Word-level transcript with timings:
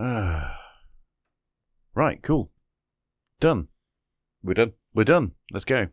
right, 1.94 2.22
cool. 2.22 2.50
Done. 3.38 3.68
We're 4.42 4.54
done. 4.54 4.72
We're 4.94 5.04
done. 5.04 5.32
Let's 5.52 5.66
go. 5.66 5.88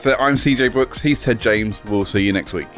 That's 0.00 0.18
it. 0.18 0.22
I'm 0.22 0.36
CJ 0.36 0.72
Brookes. 0.72 1.02
He's 1.02 1.22
Ted 1.22 1.38
James. 1.38 1.84
We'll 1.84 2.06
see 2.06 2.22
you 2.22 2.32
next 2.32 2.54
week. 2.54 2.68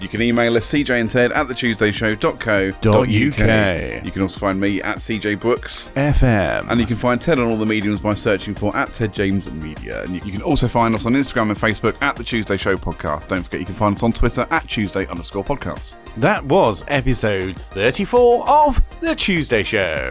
You 0.00 0.08
can 0.08 0.22
email 0.22 0.56
us 0.56 0.72
cj 0.72 0.98
and 0.98 1.10
ted 1.10 1.30
at 1.30 1.46
thetuesdayshow.co.uk. 1.46 4.04
You 4.06 4.10
can 4.10 4.22
also 4.22 4.40
find 4.40 4.58
me 4.58 4.80
at 4.80 4.96
CJ 4.96 5.40
Brookes. 5.40 5.92
FM. 5.94 6.70
And 6.70 6.80
you 6.80 6.86
can 6.86 6.96
find 6.96 7.20
Ted 7.20 7.38
on 7.38 7.48
all 7.48 7.58
the 7.58 7.66
mediums 7.66 8.00
by 8.00 8.14
searching 8.14 8.54
for 8.54 8.74
at 8.74 8.94
Ted 8.94 9.12
James 9.12 9.52
Media. 9.52 10.04
And 10.04 10.14
you, 10.14 10.22
you 10.24 10.32
can 10.32 10.40
also 10.40 10.66
find 10.66 10.94
us 10.94 11.04
on 11.04 11.12
Instagram 11.12 11.50
and 11.50 11.58
Facebook 11.58 12.00
at 12.00 12.16
The 12.16 12.24
Tuesday 12.24 12.56
Show 12.56 12.76
Podcast. 12.76 13.28
Don't 13.28 13.42
forget 13.42 13.60
you 13.60 13.66
can 13.66 13.74
find 13.74 13.94
us 13.94 14.02
on 14.02 14.12
Twitter 14.12 14.46
at 14.50 14.66
Tuesday 14.66 15.06
underscore 15.08 15.44
podcast. 15.44 15.96
that 16.16 16.42
was 16.46 16.82
episode 16.88 17.58
34 17.58 18.48
of 18.48 18.80
The 19.00 19.14
Tuesday 19.14 19.62
Show. 19.62 20.08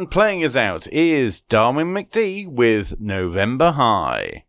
And 0.00 0.10
playing 0.10 0.42
us 0.42 0.56
out 0.56 0.86
is 0.90 1.42
Darwin 1.42 1.88
McD 1.88 2.48
with 2.48 2.98
November 2.98 3.72
High. 3.72 4.46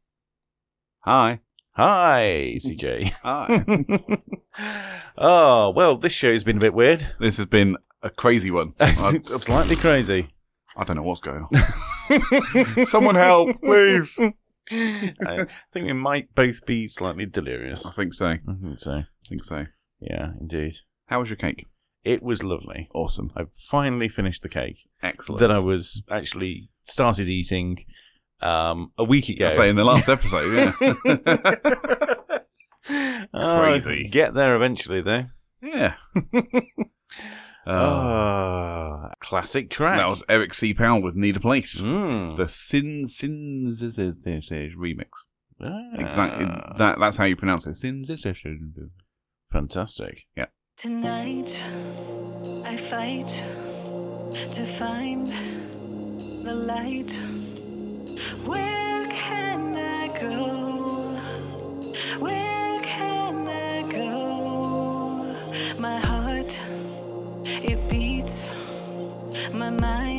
Hi. 1.01 1.41
Hi, 1.71 2.55
CJ. 2.55 3.11
Hi. 3.21 4.71
oh, 5.17 5.71
well, 5.71 5.97
this 5.97 6.13
show's 6.13 6.45
been 6.45 6.55
a 6.55 6.61
bit 6.61 6.73
weird. 6.73 7.05
this 7.19 7.35
has 7.35 7.47
been 7.47 7.75
a 8.01 8.09
crazy 8.09 8.49
one. 8.49 8.75
Slightly 9.25 9.75
crazy. 9.75 10.29
I 10.77 10.85
don't 10.85 10.95
know 10.95 11.03
what's 11.03 11.19
going 11.19 11.45
on. 11.51 12.85
Someone 12.85 13.15
help, 13.15 13.61
please. 13.61 14.17
I 14.71 15.47
think 15.73 15.87
we 15.87 15.91
might 15.91 16.33
both 16.33 16.65
be 16.65 16.87
slightly 16.87 17.25
delirious. 17.25 17.85
I 17.85 17.91
think 17.91 18.13
so. 18.13 18.27
I 18.27 18.31
I 18.35 18.53
think 18.61 18.79
so. 18.79 18.91
I 18.93 19.05
think 19.27 19.43
so. 19.43 19.65
Yeah, 19.99 20.29
indeed. 20.39 20.75
How 21.07 21.19
was 21.19 21.29
your 21.29 21.35
cake? 21.35 21.65
It 22.03 22.23
was 22.23 22.41
lovely. 22.43 22.89
Awesome. 22.93 23.31
I 23.35 23.43
finally 23.69 24.09
finished 24.09 24.41
the 24.41 24.49
cake 24.49 24.87
Excellent. 25.03 25.39
that 25.39 25.51
I 25.51 25.59
was 25.59 26.01
actually 26.09 26.69
started 26.83 27.27
eating 27.29 27.85
um, 28.41 28.91
a 28.97 29.03
week 29.03 29.29
ago. 29.29 29.47
I 29.47 29.49
say 29.51 29.69
in 29.69 29.75
the 29.75 29.83
last 29.83 30.09
episode, 30.09 30.51
yeah. 30.51 30.73
Oh, 33.33 33.59
Crazy. 33.61 34.07
get 34.09 34.33
there 34.33 34.55
eventually, 34.55 35.01
though. 35.01 35.25
yeah. 35.61 35.95
Uh, 36.33 36.41
Oh, 37.67 39.09
classic 39.19 39.69
track. 39.69 39.97
that 39.99 40.07
was 40.09 40.23
Eric 40.27 40.55
C. 40.55 40.73
Powell 40.73 40.99
with 41.03 41.15
Need 41.15 41.37
a 41.37 41.39
Place. 41.39 41.79
Mm. 41.79 42.35
The 42.35 42.47
Sin 42.47 43.07
Sins 43.07 43.83
remix. 43.83 45.09
Ah, 45.61 45.89
Exactly. 45.93 46.45
That 46.77 46.97
that's 46.99 47.17
how 47.17 47.25
you 47.25 47.35
pronounce 47.35 47.67
it. 47.67 47.75
Sins 47.75 48.09
fantastic. 49.51 50.25
Tonight, 50.81 51.63
I 52.65 52.75
fight 52.75 53.43
to 54.51 54.63
find 54.65 55.27
the 56.43 56.55
light. 56.55 57.11
Where 58.47 59.05
can 59.11 59.75
I 59.77 60.07
go? 60.19 61.19
Where 62.17 62.81
can 62.81 63.47
I 63.47 63.91
go? 63.91 65.35
My 65.77 65.99
heart, 65.99 66.59
it 67.45 67.87
beats. 67.87 68.49
My 69.53 69.69
mind 69.69 70.10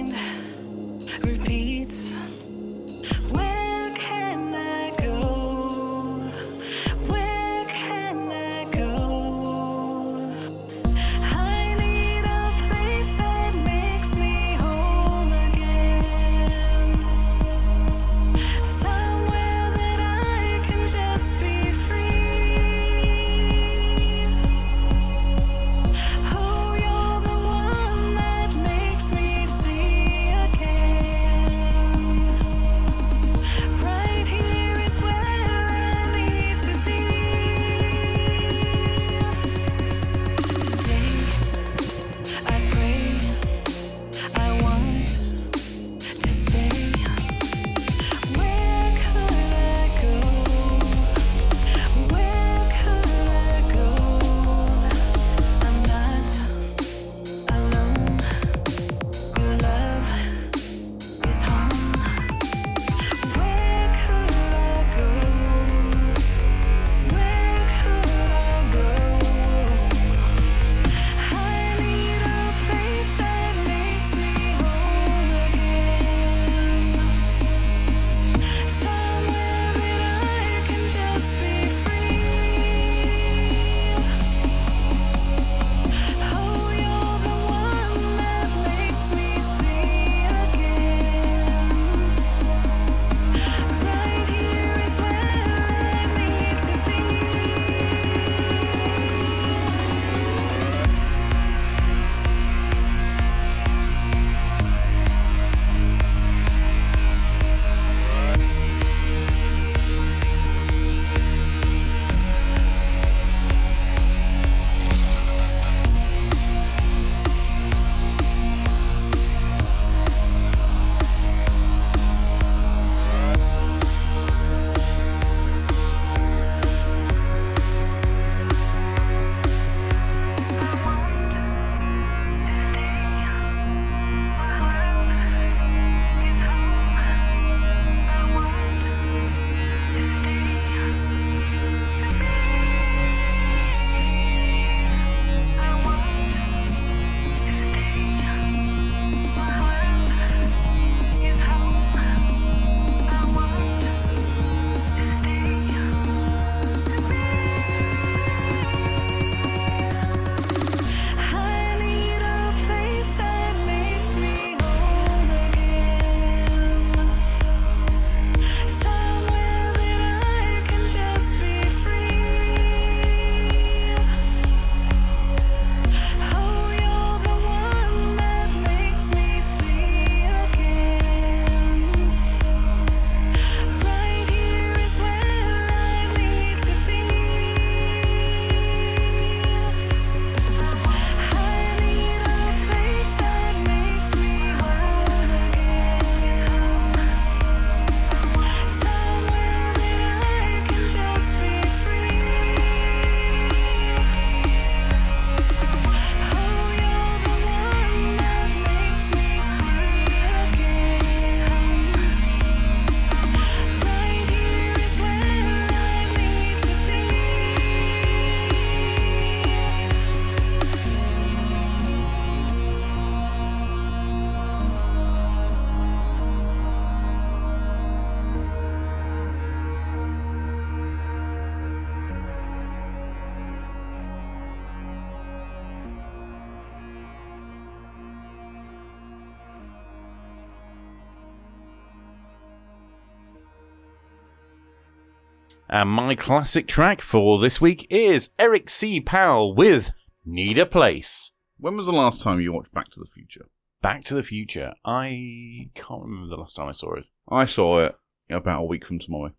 And 245.68 245.88
my 245.88 246.14
classic 246.14 246.66
track 246.68 247.00
for 247.00 247.38
this 247.38 247.60
week 247.60 247.86
is 247.90 248.30
Eric 248.38 248.68
C. 248.68 249.00
Powell 249.00 249.54
with 249.54 249.92
Need 250.24 250.58
a 250.58 250.66
Place. 250.66 251.32
When 251.58 251.76
was 251.76 251.86
the 251.86 251.92
last 251.92 252.20
time 252.20 252.40
you 252.40 252.52
watched 252.52 252.72
Back 252.72 252.88
to 252.90 253.00
the 253.00 253.06
Future? 253.06 253.46
Back 253.80 254.04
to 254.04 254.14
the 254.14 254.22
Future. 254.22 254.74
I 254.84 255.70
can't 255.74 256.02
remember 256.02 256.28
the 256.28 256.36
last 256.40 256.56
time 256.56 256.68
I 256.68 256.72
saw 256.72 256.94
it. 256.94 257.04
I 257.28 257.46
saw 257.46 257.84
it 257.86 257.94
about 258.30 258.62
a 258.62 258.64
week 258.66 258.86
from 258.86 258.98
tomorrow. 258.98 259.32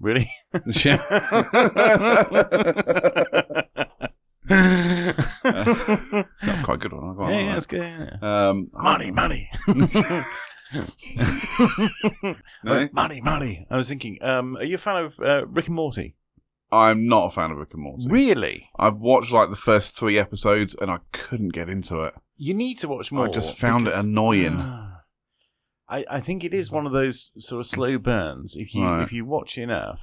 Really? 0.00 0.30
Yeah. 0.84 1.02
yeah, 4.50 5.12
That's 6.42 6.62
quite 6.62 6.74
a 6.74 6.78
good 6.78 6.92
one. 6.92 7.10
I 7.10 7.14
quite 7.14 7.30
like 7.32 7.44
yeah, 7.44 7.54
that's 7.54 7.66
good. 7.66 8.22
Um, 8.22 8.70
Money, 8.72 9.10
money. 9.10 9.50
No? 10.74 10.84
Money, 12.92 13.20
money. 13.20 13.66
I 13.70 13.76
was 13.76 13.88
thinking, 13.88 14.22
um, 14.22 14.56
are 14.56 14.64
you 14.64 14.74
a 14.76 14.78
fan 14.78 15.04
of 15.04 15.18
uh, 15.20 15.46
Rick 15.46 15.66
and 15.68 15.76
Morty? 15.76 16.14
I'm 16.70 17.06
not 17.08 17.26
a 17.26 17.30
fan 17.30 17.50
of 17.50 17.56
Rick 17.56 17.72
and 17.72 17.82
Morty. 17.82 18.06
Really? 18.08 18.68
I've 18.78 18.96
watched 18.98 19.32
like 19.32 19.50
the 19.50 19.56
first 19.56 19.96
three 19.96 20.18
episodes 20.18 20.76
and 20.80 20.90
I 20.90 20.98
couldn't 21.12 21.50
get 21.54 21.68
into 21.70 22.02
it. 22.02 22.14
You 22.36 22.52
need 22.54 22.78
to 22.80 22.88
watch 22.88 23.10
more. 23.10 23.26
I 23.26 23.30
just 23.30 23.56
found 23.56 23.84
because- 23.84 23.98
it 23.98 24.04
annoying. 24.04 24.56
Ah. 24.60 24.84
I, 25.88 26.04
I 26.10 26.20
think 26.20 26.44
it 26.44 26.52
is 26.52 26.70
one 26.70 26.84
of 26.84 26.92
those 26.92 27.30
sort 27.38 27.60
of 27.60 27.66
slow 27.66 27.96
burns. 27.96 28.54
If 28.56 28.74
you 28.74 28.84
Right. 28.84 29.02
if 29.02 29.12
you 29.12 29.24
watch 29.24 29.56
enough, 29.56 30.00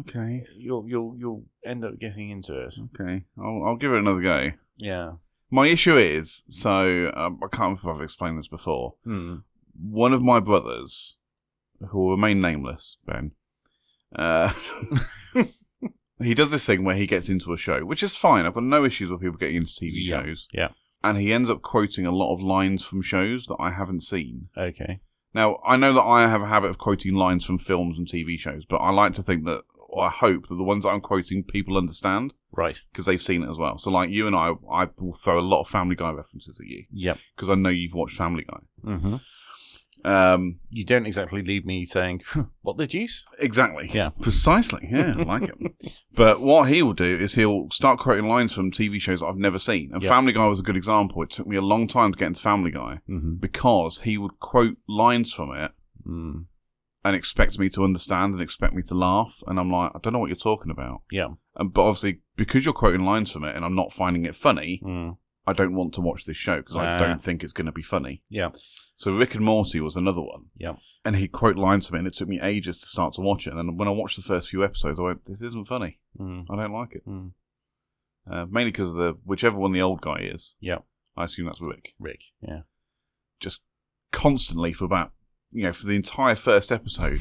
Okay, 0.00 0.44
you'll 0.58 0.86
you'll 0.86 1.14
you'll 1.16 1.44
end 1.64 1.84
up 1.84 1.98
getting 1.98 2.28
into 2.28 2.60
it. 2.60 2.74
okay. 3.00 3.24
I'll, 3.38 3.62
I'll 3.64 3.76
give 3.76 3.92
it 3.92 3.98
another 4.00 4.20
go. 4.20 4.50
Yeah. 4.76 5.12
My 5.50 5.66
issue 5.68 5.96
is 5.96 6.42
so 6.50 7.10
um, 7.16 7.40
I 7.42 7.46
can't 7.46 7.78
remember 7.78 7.90
if 7.92 7.96
I've 7.96 8.02
explained 8.02 8.38
this 8.38 8.48
before. 8.48 8.94
Hmm. 9.04 9.36
One 9.80 10.12
of 10.12 10.22
my 10.22 10.40
brothers, 10.40 11.16
who 11.90 11.98
will 11.98 12.10
remain 12.12 12.40
nameless, 12.40 12.96
Ben, 13.06 13.32
uh, 14.16 14.52
he 16.22 16.34
does 16.34 16.50
this 16.50 16.64
thing 16.66 16.84
where 16.84 16.96
he 16.96 17.06
gets 17.06 17.28
into 17.28 17.52
a 17.52 17.56
show, 17.56 17.84
which 17.84 18.02
is 18.02 18.14
fine. 18.14 18.46
I've 18.46 18.54
got 18.54 18.62
no 18.64 18.84
issues 18.84 19.10
with 19.10 19.20
people 19.20 19.38
getting 19.38 19.56
into 19.56 19.72
TV 19.72 19.92
Yeah. 19.94 20.22
shows. 20.22 20.48
Yeah. 20.52 20.68
And 21.02 21.18
he 21.18 21.32
ends 21.32 21.50
up 21.50 21.62
quoting 21.62 22.06
a 22.06 22.12
lot 22.12 22.32
of 22.32 22.40
lines 22.40 22.84
from 22.84 23.02
shows 23.02 23.46
that 23.46 23.56
I 23.58 23.72
haven't 23.72 24.02
seen. 24.02 24.48
Okay. 24.56 25.00
Now, 25.34 25.58
I 25.66 25.76
know 25.76 25.94
that 25.94 26.02
I 26.02 26.28
have 26.28 26.42
a 26.42 26.46
habit 26.46 26.68
of 26.68 26.78
quoting 26.78 27.14
lines 27.14 27.44
from 27.44 27.58
films 27.58 27.98
and 27.98 28.06
TV 28.06 28.38
shows, 28.38 28.64
but 28.64 28.76
I 28.76 28.90
like 28.90 29.14
to 29.14 29.22
think 29.22 29.44
that, 29.46 29.62
or 29.88 30.04
I 30.04 30.10
hope 30.10 30.46
that 30.48 30.54
the 30.54 30.62
ones 30.62 30.84
that 30.84 30.90
I'm 30.90 31.00
quoting 31.00 31.42
people 31.42 31.76
understand 31.76 32.34
Right. 32.52 32.78
because 32.92 33.06
they've 33.06 33.20
seen 33.20 33.42
it 33.42 33.50
as 33.50 33.58
well. 33.58 33.78
So, 33.78 33.90
like 33.90 34.10
you 34.10 34.26
and 34.26 34.36
I, 34.36 34.52
I 34.70 34.88
will 35.00 35.14
throw 35.14 35.40
a 35.40 35.40
lot 35.40 35.62
of 35.62 35.68
Family 35.68 35.96
Guy 35.96 36.10
references 36.12 36.60
at 36.60 36.66
you 36.66 36.84
Yep. 36.92 37.18
because 37.34 37.48
I 37.48 37.54
know 37.56 37.70
you've 37.70 37.94
watched 37.94 38.16
Family 38.16 38.44
Guy. 38.48 38.58
hmm 38.96 39.16
Um, 40.04 40.58
You 40.68 40.84
don't 40.84 41.06
exactly 41.06 41.42
leave 41.42 41.64
me 41.64 41.84
saying, 41.84 42.22
"What 42.62 42.76
the 42.76 42.86
juice?" 42.86 43.24
exactly. 43.38 43.88
Yeah. 43.92 44.10
Precisely. 44.20 44.88
Yeah, 44.90 45.14
I 45.18 45.22
like 45.22 45.44
it. 45.44 45.92
But 46.14 46.40
what 46.40 46.68
he 46.68 46.82
will 46.82 46.92
do 46.92 47.16
is 47.16 47.34
he'll 47.36 47.68
start 47.70 47.98
quoting 48.00 48.26
lines 48.28 48.52
from 48.52 48.70
TV 48.70 49.00
shows 49.00 49.20
that 49.20 49.26
I've 49.26 49.36
never 49.36 49.58
seen. 49.58 49.90
And 49.92 50.02
Yep. 50.02 50.10
Family 50.10 50.32
Guy 50.32 50.46
was 50.46 50.60
a 50.60 50.62
good 50.64 50.76
example. 50.76 51.22
It 51.22 51.30
took 51.30 51.46
me 51.46 51.56
a 51.56 51.62
long 51.62 51.86
time 51.88 52.12
to 52.12 52.18
get 52.18 52.26
into 52.26 52.40
Family 52.42 52.70
Guy 52.70 52.98
Mm-hmm. 53.08 53.34
because 53.36 54.00
he 54.00 54.18
would 54.18 54.38
quote 54.40 54.76
lines 54.88 55.32
from 55.32 55.52
it 55.56 55.72
Mm. 56.06 56.46
and 57.04 57.16
expect 57.16 57.58
me 57.60 57.68
to 57.70 57.84
understand 57.84 58.32
and 58.34 58.42
expect 58.42 58.74
me 58.74 58.82
to 58.82 58.94
laugh. 58.94 59.40
And 59.46 59.58
I'm 59.60 59.70
like, 59.70 59.92
I 59.94 59.98
don't 60.02 60.12
know 60.12 60.18
what 60.18 60.28
you're 60.30 60.36
talking 60.36 60.70
about. 60.72 61.02
Yeah. 61.12 61.28
And, 61.56 61.72
but 61.72 61.82
obviously, 61.82 62.20
because 62.36 62.64
you're 62.64 62.74
quoting 62.74 63.04
lines 63.04 63.30
from 63.32 63.44
it 63.44 63.54
and 63.54 63.64
I'm 63.64 63.74
not 63.76 63.92
finding 63.92 64.24
it 64.24 64.34
funny, 64.34 64.80
Mm. 64.84 65.16
I 65.46 65.52
don't 65.52 65.74
want 65.74 65.92
to 65.94 66.00
watch 66.00 66.24
this 66.24 66.36
show 66.36 66.58
because 66.58 66.76
I 66.76 66.98
don't 66.98 67.20
think 67.20 67.42
it's 67.42 67.52
going 67.52 67.66
to 67.66 67.72
be 67.72 67.82
funny. 67.82 68.22
Yeah. 68.30 68.50
So 68.94 69.12
Rick 69.12 69.34
and 69.34 69.44
Morty 69.44 69.80
was 69.80 69.96
another 69.96 70.20
one. 70.20 70.46
Yeah. 70.56 70.74
And 71.04 71.16
he'd 71.16 71.32
quote 71.32 71.56
lines 71.56 71.88
from 71.88 71.96
it 71.96 71.98
and 72.00 72.08
it 72.08 72.14
took 72.14 72.28
me 72.28 72.40
ages 72.40 72.78
to 72.78 72.86
start 72.86 73.14
to 73.14 73.20
watch 73.22 73.46
it. 73.46 73.50
And 73.50 73.58
then 73.58 73.76
when 73.76 73.88
I 73.88 73.90
watched 73.90 74.16
the 74.16 74.22
first 74.22 74.48
few 74.50 74.64
episodes, 74.64 75.00
I 75.00 75.02
went, 75.02 75.24
this 75.24 75.42
isn't 75.42 75.66
funny. 75.66 75.98
Mm. 76.18 76.46
I 76.48 76.56
don't 76.56 76.72
like 76.72 76.94
it. 76.94 77.04
Mm. 77.06 77.32
Uh, 78.30 78.46
mainly 78.48 78.70
because 78.70 78.90
of 78.90 78.94
the, 78.94 79.14
whichever 79.24 79.56
one 79.56 79.72
the 79.72 79.82
old 79.82 80.00
guy 80.00 80.20
is, 80.22 80.56
Yeah. 80.60 80.78
I 81.16 81.24
assume 81.24 81.46
that's 81.46 81.60
Rick. 81.60 81.94
Rick. 81.98 82.20
Yeah. 82.40 82.60
Just 83.40 83.60
constantly 84.12 84.72
for 84.72 84.84
about, 84.84 85.10
you 85.50 85.64
know, 85.64 85.72
for 85.72 85.86
the 85.86 85.96
entire 85.96 86.36
first 86.36 86.70
episode, 86.70 87.20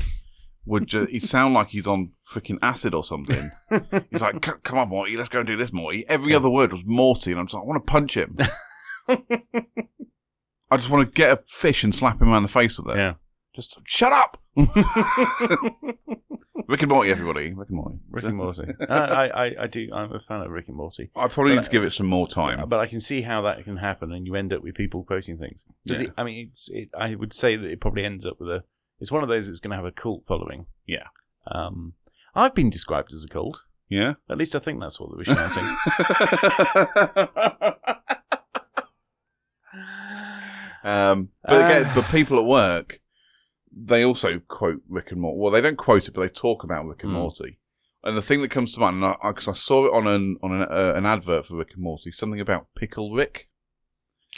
would 0.66 0.88
just, 0.88 1.10
he'd 1.12 1.24
sound 1.24 1.54
like 1.54 1.70
he's 1.70 1.88
on 1.88 2.12
freaking 2.30 2.58
acid 2.62 2.94
or 2.94 3.04
something. 3.04 3.52
He's 4.12 4.22
like, 4.22 4.42
come 4.64 4.78
on, 4.78 4.90
Morty, 4.90 5.18
let's 5.18 5.30
go 5.30 5.40
and 5.40 5.48
do 5.48 5.58
this, 5.58 5.74
Morty. 5.74 6.06
Every 6.08 6.36
other 6.36 6.50
word 6.50 6.72
was 6.72 6.84
Morty, 6.86 7.32
and 7.32 7.40
I'm 7.40 7.48
just 7.48 7.56
like, 7.56 7.64
I 7.64 7.66
want 7.66 7.86
to 7.86 7.92
punch 7.92 8.16
him. 8.16 8.38
I 10.70 10.78
just 10.78 10.90
want 10.90 11.08
to 11.08 11.12
get 11.14 11.32
a 11.32 11.44
fish 11.48 11.84
and 11.84 11.94
slap 11.94 12.22
him 12.22 12.30
around 12.30 12.44
the 12.44 12.50
face 12.50 12.78
with 12.78 12.96
it. 12.96 12.98
Yeah. 13.00 13.14
Just 13.54 13.78
shut 13.86 14.14
up. 14.14 14.38
Rick 16.68 16.82
and 16.84 16.90
Morty, 16.90 17.12
everybody. 17.12 17.52
Rick 17.54 17.68
and 17.70 17.78
Morty. 17.78 18.00
Rick 18.10 18.24
and 18.24 18.38
Morty. 18.38 18.64
I, 18.88 18.96
I, 18.96 19.26
I, 19.46 19.56
I 19.64 19.68
do. 19.68 19.90
I'm 19.94 20.14
a 20.14 20.20
fan 20.22 20.42
of 20.42 20.50
Rick 20.52 20.70
and 20.70 20.78
Morty. 20.78 21.10
I 21.16 21.28
probably 21.28 21.52
But 21.54 21.56
need 21.62 21.66
to 21.66 21.72
give 21.72 21.84
it 21.84 21.92
some 21.92 22.06
more 22.08 22.28
time. 22.30 22.64
But 22.70 22.80
I 22.80 22.88
can 22.88 23.02
see 23.02 23.22
how 23.24 23.42
that 23.42 23.62
can 23.66 23.78
happen, 23.78 24.14
and 24.14 24.26
you 24.26 24.36
end 24.36 24.54
up 24.54 24.64
with 24.64 24.76
people 24.76 25.04
quoting 25.04 25.38
things. 25.38 25.66
Does 25.86 26.00
Yeah. 26.00 26.08
it? 26.08 26.14
I 26.18 26.24
mean, 26.24 26.48
it's. 26.50 26.70
It, 26.70 26.90
I 26.98 27.16
would 27.16 27.34
say 27.34 27.58
that 27.58 27.70
it 27.70 27.82
probably 27.82 28.06
ends 28.06 28.26
up 28.26 28.40
with 28.40 28.50
a. 28.50 28.64
It's 29.02 29.12
one 29.12 29.24
of 29.24 29.30
those 29.30 29.48
that's 29.48 29.60
going 29.60 29.72
to 29.72 29.78
have 29.78 29.86
a 29.86 29.92
cult 29.92 30.24
following. 30.28 30.68
Yeah. 30.88 31.08
Um, 31.48 31.94
I've 32.36 32.54
been 32.56 32.70
described 32.70 33.12
as 33.14 33.26
a 33.26 33.28
cult. 33.28 33.64
Yeah. 33.90 34.14
At 34.30 34.38
least 34.38 34.56
I 34.56 34.60
think 34.60 34.80
that's 34.80 35.00
what 35.00 35.10
they 35.12 35.18
were 35.18 35.26
shouting. 35.26 35.64
um, 40.84 41.30
but 41.44 41.66
again, 41.66 41.86
Uh. 41.88 41.96
but 41.96 42.06
people 42.06 42.40
at 42.40 42.46
work, 42.46 43.00
they 43.72 44.04
also 44.04 44.40
quote 44.40 44.82
Rick 44.88 45.12
and 45.12 45.22
Morty. 45.22 45.40
Well, 45.40 45.52
they 45.52 45.62
don't 45.62 45.78
quote 45.78 46.08
it, 46.08 46.14
but 46.14 46.22
they 46.22 46.30
talk 46.30 46.64
about 46.64 46.86
Rick 46.86 47.04
and 47.04 47.12
Hmm. 47.12 47.18
Morty. 47.20 47.60
And 48.04 48.18
the 48.18 48.22
thing 48.22 48.42
that 48.42 48.50
comes 48.50 48.74
to 48.74 48.80
mind, 48.80 49.00
because 49.24 49.48
I, 49.48 49.54
saw 49.54 49.86
it 49.86 49.94
on 49.94 50.08
an 50.08 50.38
on 50.42 50.54
an, 50.54 50.62
uh, 50.64 50.94
an 50.96 51.06
advert 51.06 51.46
for 51.46 51.56
Rick 51.58 51.74
and 51.76 51.84
Morty, 51.84 52.10
something 52.12 52.40
about 52.40 52.68
Pickle 52.76 53.14
Rick, 53.14 53.48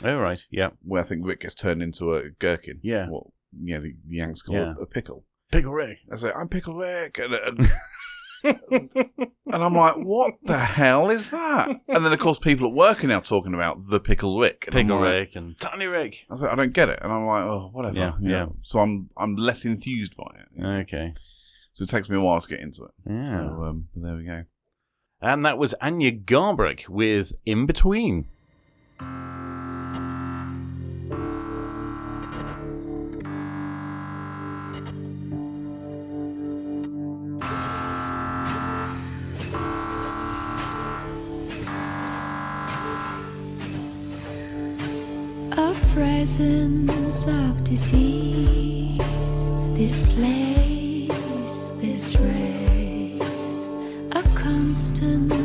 oh 0.03 0.17
right, 0.19 0.45
yeah. 0.51 0.71
where 0.81 1.01
I 1.01 1.05
think 1.05 1.25
Rick 1.25 1.41
gets 1.41 1.55
turned 1.55 1.81
into 1.81 2.13
a 2.13 2.29
gherkin. 2.31 2.79
Yeah. 2.83 3.07
What, 3.07 3.27
yeah, 3.61 3.79
the, 3.79 3.95
the 4.07 4.15
Yanks 4.17 4.41
call 4.41 4.55
Yeah. 4.55 4.71
it 4.71 4.77
a 4.81 4.85
pickle. 4.85 5.25
Pickle 5.51 5.71
Rick. 5.73 5.99
I 6.11 6.15
say, 6.17 6.31
I'm 6.35 6.47
Pickle 6.49 6.75
Rick. 6.75 7.19
And, 7.19 7.33
and, 7.33 7.71
and 8.71 9.63
I'm 9.63 9.75
like, 9.75 9.95
what 9.97 10.33
the 10.43 10.57
hell 10.57 11.09
is 11.09 11.29
that? 11.29 11.69
And 11.87 12.03
then, 12.05 12.11
of 12.11 12.19
course, 12.19 12.39
people 12.39 12.67
at 12.67 12.73
work 12.73 13.03
are 13.03 13.07
now 13.07 13.19
talking 13.19 13.53
about 13.53 13.87
the 13.87 13.99
Pickle 13.99 14.39
Rick. 14.39 14.65
And 14.67 14.75
I'm 14.75 14.85
Pickle 14.85 14.99
like- 14.99 15.09
Rick 15.11 15.35
and 15.35 15.59
Tiny 15.59 15.85
Rick. 15.85 16.25
I 16.29 16.33
was 16.33 16.41
like, 16.41 16.51
I 16.51 16.55
don't 16.55 16.73
get 16.73 16.89
it, 16.89 16.99
and 17.01 17.11
I'm 17.13 17.25
like, 17.25 17.43
oh, 17.43 17.69
whatever. 17.71 17.95
Yeah, 17.97 18.13
you 18.19 18.29
know. 18.29 18.37
yeah. 18.37 18.45
So 18.63 18.79
I'm 18.79 19.09
I'm 19.15 19.35
less 19.35 19.63
enthused 19.63 20.15
by 20.17 20.31
it. 20.39 20.65
Okay. 20.81 21.13
So 21.73 21.83
it 21.83 21.89
takes 21.89 22.09
me 22.09 22.17
a 22.17 22.21
while 22.21 22.41
to 22.41 22.47
get 22.47 22.59
into 22.59 22.83
it. 22.85 22.91
Yeah. 23.09 23.29
So 23.31 23.63
um, 23.63 23.87
but 23.93 24.03
there 24.03 24.15
we 24.15 24.25
go. 24.25 24.43
And 25.21 25.45
that 25.45 25.57
was 25.57 25.73
Anja 25.81 26.23
Garbarek 26.25 26.89
with 26.89 27.31
In 27.45 27.65
Between. 27.65 28.25
Presence 46.23 47.27
of 47.27 47.63
disease. 47.65 48.97
This 49.75 50.03
place, 50.13 51.71
this 51.81 52.15
race, 52.15 53.67
a 54.13 54.23
constant 54.33 55.42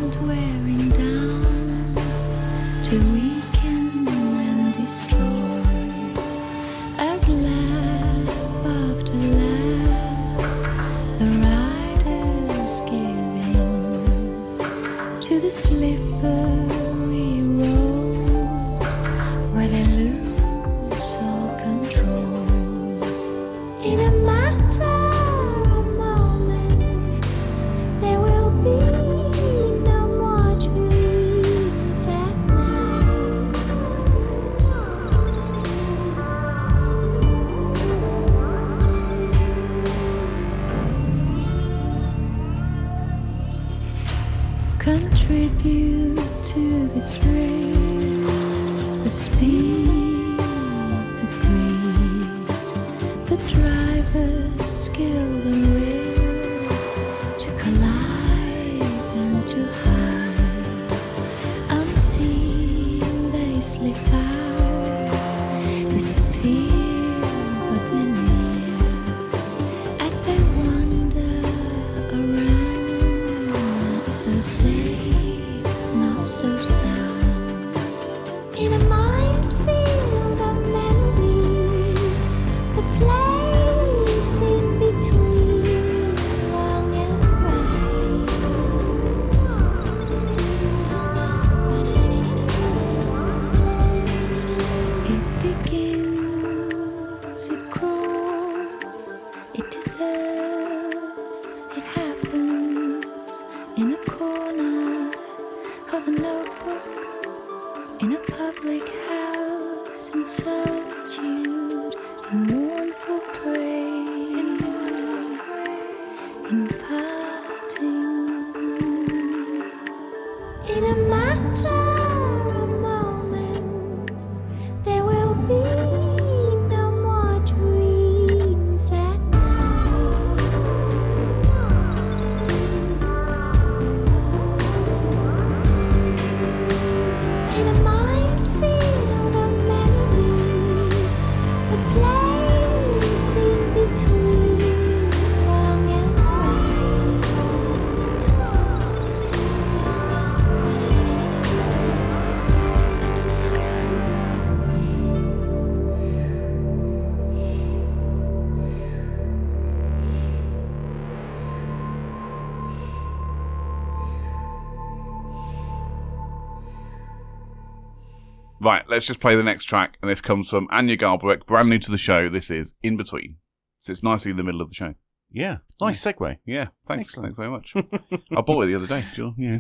let's 168.99 169.07
just 169.07 169.21
play 169.21 169.37
the 169.37 169.45
next 169.45 169.67
track, 169.67 169.97
and 170.03 170.11
this 170.11 170.21
comes 170.21 170.51
from 170.51 170.67
Anja 170.69 171.01
Garbarek, 171.01 171.47
brand 171.47 171.71
new 171.71 171.79
to 171.79 171.91
the 171.93 171.97
show. 171.97 172.29
This 172.29 172.51
is 172.51 172.75
In 172.83 172.97
Between. 172.97 173.37
So 173.81 173.93
it's 173.93 174.03
nicely 174.03 174.33
in 174.33 174.37
the 174.37 174.43
middle 174.43 174.61
of 174.61 174.71
the 174.71 174.75
show. 174.75 174.95
Yeah. 175.31 175.59
Nice 175.81 176.05
segue. 176.05 176.39
Yeah, 176.45 176.71
thanks. 176.89 177.07
Excellent. 177.07 177.37
Thanks 177.37 177.39
very 177.39 177.49
much. 177.49 177.75
I 178.37 178.41
bought 178.41 178.63
it 178.63 178.67
the 178.67 178.75
other 178.75 178.89
day, 178.89 179.05
Jill. 179.15 179.37
Yeah. 179.39 179.59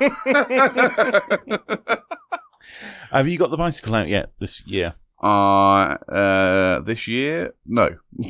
Have 3.12 3.28
you 3.28 3.38
got 3.38 3.50
the 3.50 3.56
bicycle 3.56 3.94
out 3.94 4.08
yet 4.08 4.32
this 4.40 4.66
year? 4.66 4.94
Uh, 5.22 5.96
uh, 6.12 6.80
this 6.80 7.06
year? 7.08 7.54
No. 7.66 7.96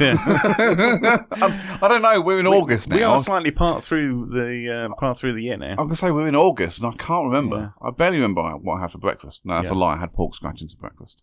Um, 0.00 1.52
I 1.82 1.86
don't 1.88 2.02
know. 2.02 2.20
We're 2.20 2.38
in 2.40 2.46
August 2.46 2.88
now. 2.88 2.96
We 2.96 3.02
are 3.02 3.18
slightly 3.20 3.50
part 3.50 3.84
through 3.84 4.26
the 4.26 4.88
uh, 4.90 4.94
part 4.96 5.18
through 5.18 5.34
the 5.34 5.42
year 5.42 5.56
now. 5.56 5.70
I'm 5.70 5.76
gonna 5.86 5.96
say 5.96 6.10
we're 6.10 6.28
in 6.28 6.36
August, 6.36 6.78
and 6.78 6.86
I 6.86 6.92
can't 6.96 7.24
remember. 7.26 7.56
Yeah. 7.82 7.88
I 7.88 7.90
barely 7.92 8.16
remember 8.18 8.42
what 8.58 8.78
I 8.78 8.80
had 8.82 8.92
for 8.92 8.98
breakfast. 8.98 9.40
No, 9.44 9.54
that's 9.56 9.68
Yeah. 9.70 9.74
a 9.74 9.78
lie. 9.78 9.94
I 9.96 10.00
had 10.00 10.12
pork 10.12 10.34
scratchings 10.34 10.74
for 10.74 10.80
breakfast. 10.80 11.22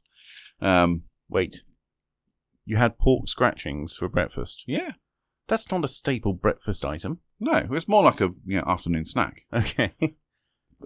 Um, 0.61 1.03
Wait, 1.29 1.63
you 2.65 2.77
had 2.77 2.97
pork 2.97 3.27
scratchings 3.27 3.95
for 3.95 4.07
breakfast. 4.07 4.63
yeah. 4.67 4.91
That's 5.47 5.69
not 5.71 5.85
a 5.85 5.87
staple 5.87 6.33
breakfast 6.33 6.83
item. 6.83 7.19
No, 7.39 7.67
it's 7.71 7.87
more 7.87 8.03
like 8.03 8.19
a 8.19 8.31
you 8.45 8.57
know, 8.57 8.63
afternoon 8.67 9.05
snack. 9.05 9.43
Okay. 9.53 9.93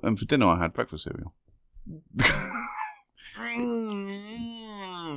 And 0.03 0.17
for 0.19 0.25
dinner, 0.25 0.47
I 0.47 0.59
had 0.61 0.73
breakfast 0.73 1.03
cereal. 1.05 1.33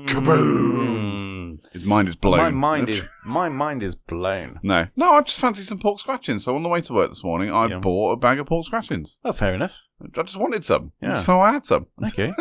Kaboom! 0.07 1.59
His 1.72 1.85
mind 1.85 2.09
is 2.09 2.16
blown. 2.16 2.38
My 2.38 2.50
mind 2.50 2.88
is 2.88 3.05
my 3.24 3.48
mind 3.48 3.83
is 3.83 3.94
blown. 3.94 4.59
No, 4.62 4.87
no. 4.96 5.12
I 5.12 5.22
just 5.22 5.38
fancied 5.38 5.66
some 5.66 5.79
pork 5.79 5.98
scratchings. 6.00 6.44
So 6.44 6.55
on 6.57 6.62
the 6.62 6.68
way 6.68 6.81
to 6.83 6.92
work 6.92 7.11
this 7.11 7.24
morning, 7.24 7.50
I 7.53 7.66
Yeah. 7.66 7.79
bought 7.79 8.12
a 8.12 8.16
bag 8.16 8.38
of 8.38 8.46
pork 8.46 8.66
scratchings. 8.66 9.18
Oh, 9.24 9.33
fair 9.33 9.55
enough. 9.55 9.83
I 10.16 10.22
just 10.22 10.37
wanted 10.37 10.64
some. 10.64 10.92
Yeah. 11.03 11.22
So 11.22 11.40
I 11.40 11.53
had 11.53 11.64
some. 11.66 11.87
Okay. 12.05 12.33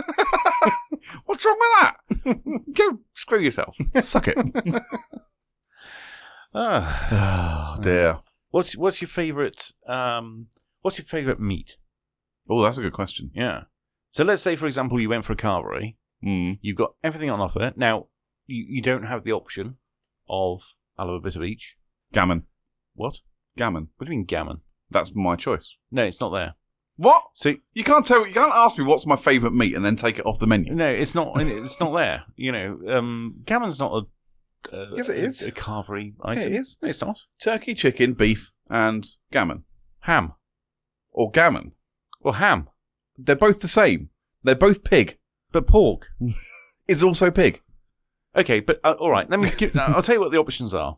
What's 1.26 1.44
wrong 1.46 1.58
with 1.60 1.72
that? 1.82 1.96
Go 2.74 3.00
screw 3.14 3.40
yourself. 3.40 3.76
Suck 4.02 4.28
it. 4.30 4.38
ah. 6.54 7.76
oh 7.78 7.82
dear. 7.82 8.20
What's 8.52 8.78
what's 8.78 9.02
your 9.02 9.10
favorite 9.10 9.72
um 9.88 10.48
what's 10.82 10.98
your 11.00 11.06
favorite 11.06 11.40
meat? 11.40 11.78
Oh, 12.50 12.62
that's 12.64 12.78
a 12.78 12.82
good 12.82 12.94
question. 12.94 13.32
Yeah. 13.34 13.64
So 14.14 14.24
let's 14.24 14.44
say 14.44 14.56
for 14.56 14.68
example 14.68 15.00
you 15.02 15.10
went 15.10 15.26
for 15.26 15.34
a 15.34 15.36
carvery, 15.36 15.96
Mm. 16.24 16.60
you've 16.62 16.78
got 16.78 16.94
everything 17.04 17.30
on 17.30 17.42
offer. 17.42 17.74
Now 17.76 18.08
you, 18.48 18.64
you 18.70 18.82
don't 18.82 19.04
have 19.04 19.24
the 19.26 19.34
option 19.34 19.76
of 20.30 20.62
I'll 20.98 21.08
have 21.08 21.16
a 21.16 21.20
bit 21.20 21.36
of 21.36 21.44
each. 21.44 21.76
Gammon. 22.14 22.44
What? 22.94 23.20
Gammon. 23.58 23.88
What 23.98 24.06
do 24.06 24.14
you 24.14 24.20
mean 24.20 24.26
gammon? 24.26 24.62
That's 24.92 25.14
my 25.16 25.36
choice. 25.36 25.76
No, 25.92 26.04
it's 26.06 26.22
not 26.22 26.30
there. 26.30 26.54
What? 26.96 27.24
So 27.34 27.56
You 27.74 27.84
can't 27.84 28.06
tell. 28.06 28.26
You 28.28 28.34
can't 28.34 28.54
ask 28.54 28.78
me 28.78 28.84
what's 28.86 29.08
my 29.08 29.16
favourite 29.16 29.56
meat 29.56 29.76
and 29.76 29.84
then 29.84 29.96
take 29.96 30.20
it 30.20 30.26
off 30.28 30.38
the 30.40 30.46
menu. 30.48 30.74
no, 30.76 30.88
it's 30.88 31.16
not. 31.16 31.34
It's 31.42 31.80
not 31.80 31.94
there. 31.94 32.24
You 32.36 32.52
know, 32.52 32.80
um, 32.88 33.42
gammon's 33.46 33.80
not 33.80 33.92
a. 34.72 34.78
a 34.78 34.96
Yes, 34.96 35.10
it 35.10 35.18
is. 35.18 35.42
A, 35.42 35.52
carvery 35.52 36.14
item. 36.24 36.44
it 36.54 36.54
is. 36.54 36.78
No, 36.84 36.90
it's 36.90 37.02
not. 37.02 37.20
Turkey, 37.42 37.74
chicken, 37.74 38.14
beef, 38.14 38.52
and 38.70 39.08
gammon, 39.32 39.64
Ham. 40.02 40.34
or 41.12 41.32
gammon. 41.32 41.72
Well, 42.22 42.36
ham, 42.36 42.70
They're 43.18 43.36
both 43.36 43.60
the 43.62 43.68
same. 43.68 44.10
They're 44.44 44.56
both 44.56 44.84
pig. 44.84 45.18
but 45.52 45.68
pork. 45.68 46.10
Is 46.88 47.02
also 47.04 47.32
pig. 47.32 47.62
Okay, 48.36 48.60
but 48.60 48.80
uh, 48.84 48.96
all 49.00 49.10
right. 49.12 49.30
Let 49.30 49.40
me. 49.40 49.52
Give, 49.56 49.76
I'll 49.78 50.02
tell 50.02 50.16
you 50.16 50.22
what 50.22 50.32
the 50.32 50.38
options 50.40 50.74
are: 50.74 50.98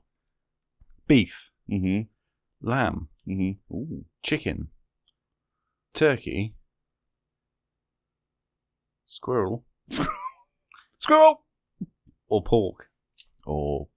beef, 1.08 1.52
Mm-hmm. 1.70 2.68
lamb, 2.68 3.10
Mm-hmm. 3.28 3.76
Ooh. 3.76 4.06
chicken, 4.24 4.70
turkey, 5.94 6.56
squirrel, 9.04 9.64
Squirrel. 11.00 11.44
or 12.28 12.42
pork. 12.44 12.90
Or 13.46 13.88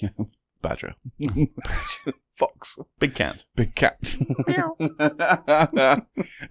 badger. 0.68 0.94
Fox. 2.36 2.78
Big 2.98 3.14
cat. 3.14 3.44
Big 3.54 3.74
cat. 3.74 4.16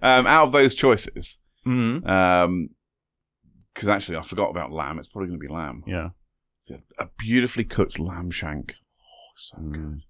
um, 0.02 0.26
out 0.26 0.46
of 0.46 0.52
those 0.52 0.74
choices, 0.74 1.38
Mm-hmm. 1.66 2.06
um, 2.08 2.68
because 3.74 3.88
actually 3.88 4.16
I 4.18 4.22
forgot 4.22 4.50
about 4.50 4.72
lamb. 4.72 4.98
It's 4.98 5.08
probably 5.08 5.28
going 5.28 5.40
to 5.40 5.46
be 5.46 5.52
lamb. 5.52 5.82
Yeah. 5.86 6.08
It's 6.60 6.70
a, 6.70 6.80
a 6.98 7.08
beautifully 7.18 7.64
cooked 7.64 7.98
lamb 7.98 8.30
shank. 8.30 8.74
Oh, 9.00 9.32
so 9.36 9.56
Mm. 9.58 9.72
good. 9.72 10.00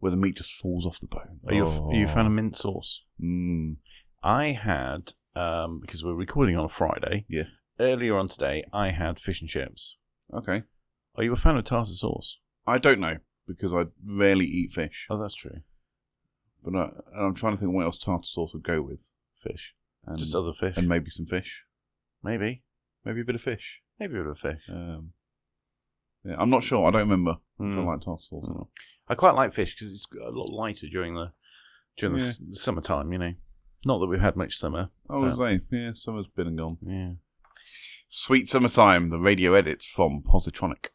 Where 0.00 0.10
the 0.10 0.16
meat 0.16 0.36
just 0.36 0.52
falls 0.52 0.84
off 0.84 1.00
the 1.00 1.06
bone. 1.06 1.40
Are 1.48 1.54
you, 1.54 1.64
a 1.64 1.70
f- 1.74 1.80
are 1.80 1.94
you 1.94 2.04
a 2.04 2.08
fan 2.08 2.26
of 2.26 2.32
Oh. 2.32 2.34
mint 2.34 2.56
sauce? 2.56 3.04
Mm, 3.22 3.76
I 4.22 4.48
had 4.48 5.12
um, 5.36 5.80
because 5.80 6.04
we're 6.04 6.14
recording 6.14 6.56
on 6.56 6.64
a 6.64 6.68
Friday. 6.68 7.24
yes. 7.28 7.60
Earlier 7.80 8.16
on 8.16 8.28
today, 8.28 8.64
I 8.72 8.90
had 8.90 9.18
fish 9.18 9.40
and 9.40 9.48
chips. 9.50 9.96
Okay. 10.32 10.62
Are 11.16 11.24
you 11.24 11.32
a 11.32 11.36
fan 11.36 11.56
of 11.56 11.64
tartar 11.64 11.90
sauce? 11.92 12.38
I 12.66 12.78
don't 12.78 13.00
know 13.00 13.16
because 13.46 13.72
I 13.74 13.84
rarely 14.04 14.46
eat 14.46 14.72
fish, 14.72 15.06
Oh, 15.10 15.18
that's 15.18 15.34
true. 15.34 15.60
but 16.64 16.74
I, 16.74 16.90
I'm 17.18 17.34
trying 17.34 17.54
to 17.54 17.60
think 17.60 17.72
what 17.72 17.84
else 17.84 17.98
tartar 17.98 18.26
sauce 18.26 18.52
would 18.54 18.62
go 18.64 18.80
with. 18.82 19.06
Fish. 19.42 19.74
And, 20.06 20.18
Just 20.18 20.34
other 20.34 20.52
fish. 20.52 20.76
and 20.76 20.88
maybe 20.88 21.10
some 21.10 21.26
fish, 21.26 21.64
maybe. 22.22 22.62
maybe 23.04 23.20
a 23.20 23.24
bit 23.24 23.34
of 23.34 23.40
fish. 23.40 23.80
Maybe 23.98 24.14
a 24.14 24.22
bit 24.22 24.26
of 24.26 24.38
fish. 24.38 24.62
Um, 24.70 25.12
yeah, 26.24 26.36
I'm 26.38 26.50
not 26.50 26.62
sure. 26.62 26.86
I 26.86 26.90
don't 26.90 27.08
remember. 27.08 27.32
if 27.58 27.60
I 27.60 27.64
Mm. 27.64 27.86
like 27.86 28.00
tartar 28.00 28.20
sauce. 28.22 28.44
Mm. 28.48 28.66
I 29.08 29.14
quite 29.14 29.34
like 29.34 29.52
fish 29.52 29.74
because 29.74 29.92
it's 29.92 30.06
a 30.14 30.30
lot 30.30 30.50
lighter 30.50 30.86
during 30.88 31.14
the 31.14 31.32
during 31.98 32.16
the, 32.16 32.22
s- 32.22 32.38
the 32.38 32.56
summertime. 32.56 33.12
You 33.12 33.18
know, 33.18 33.34
not 33.84 33.98
that 33.98 34.06
we've 34.06 34.20
had 34.20 34.34
much 34.36 34.56
summer. 34.56 34.88
I 35.08 35.16
was 35.16 35.36
saying, 35.38 35.60
yeah, 35.70 35.90
summer's 35.92 36.26
been 36.34 36.46
and 36.48 36.58
gone. 36.58 36.78
Yeah. 36.86 37.10
Sweet 38.08 38.48
Summertime, 38.48 39.10
the 39.10 39.18
radio 39.18 39.54
edits 39.54 39.84
from 39.84 40.22
Positronic. 40.22 40.86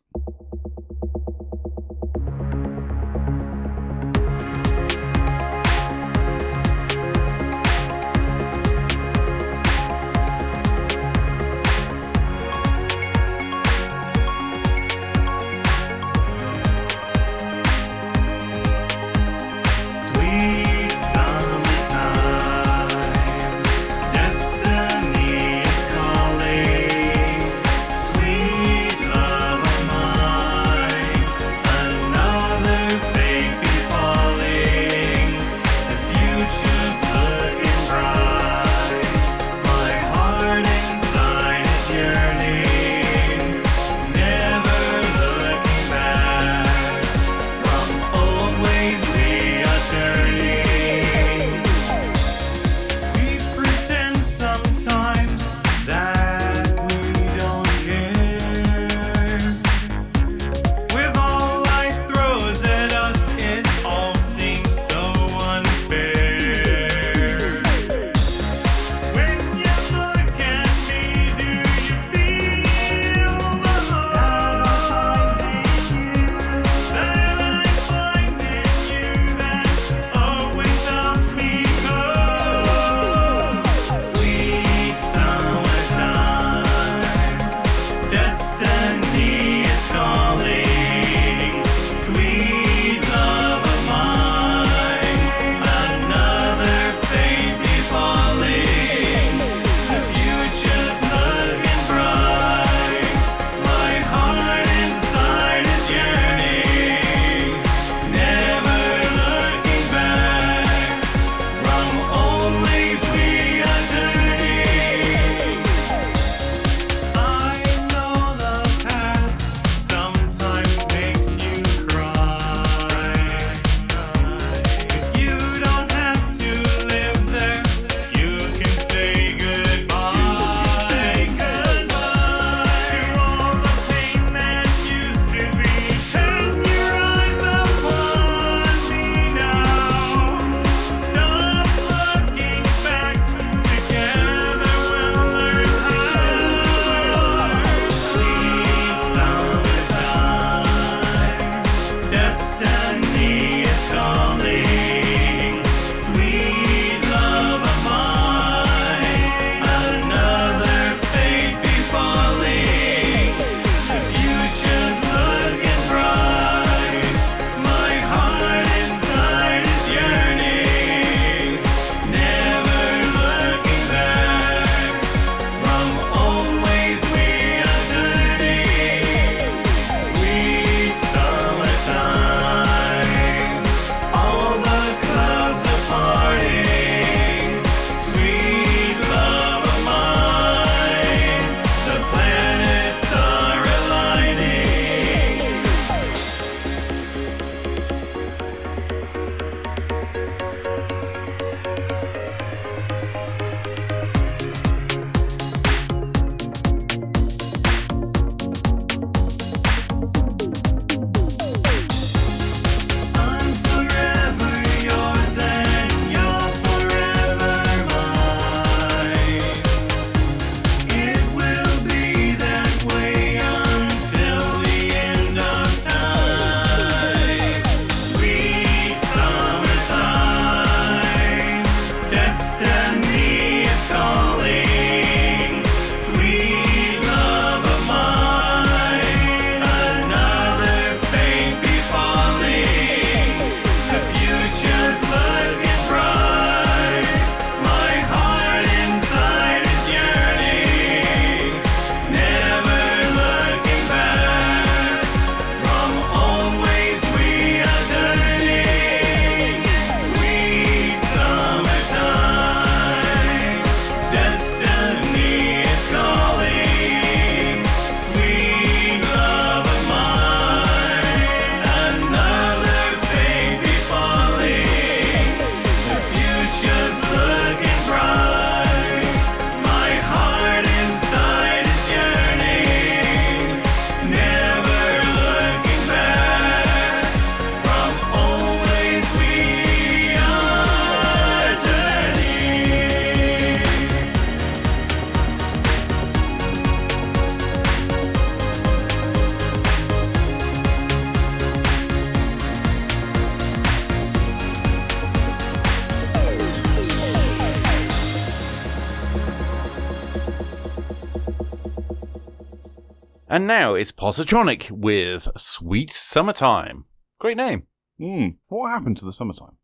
It's 313.79 313.93
Positronic 313.93 314.69
with 314.71 315.29
Sweet 315.37 315.89
Summertime. 315.89 316.83
Great 317.17 317.37
name. 317.37 317.63
Mm. 317.99 318.35
What 318.49 318.71
happened 318.71 318.97
to 318.97 319.05
the 319.05 319.13
summertime? 319.13 319.55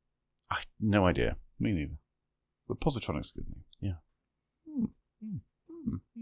I 0.50 0.62
no 0.80 1.06
idea. 1.06 1.36
Me 1.60 1.74
neither. 1.74 1.98
But 2.66 2.80
Positronic's 2.80 3.32
a 3.32 3.40
good 3.40 3.48
name. 3.50 3.64
Yeah. 3.82 3.98
Hmm. 4.70 4.86